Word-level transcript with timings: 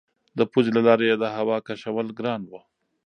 د 0.37 0.39
پوزې 0.51 0.71
له 0.77 0.81
لارې 0.87 1.05
یې 1.09 1.15
د 1.19 1.25
هوا 1.35 1.57
کشول 1.67 2.07
ګران 2.19 2.41
وو. 2.45 2.61